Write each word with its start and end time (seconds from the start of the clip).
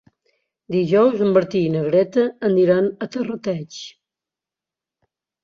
Dijous 0.75 1.21
en 1.25 1.29
Martí 1.35 1.61
i 1.65 1.67
na 1.73 1.83
Greta 1.89 2.23
aniran 2.49 2.89
a 2.89 3.09
Terrateig. 3.17 3.79